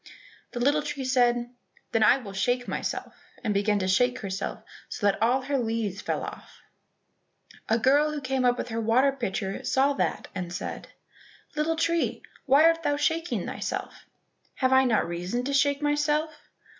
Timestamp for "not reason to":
14.85-15.53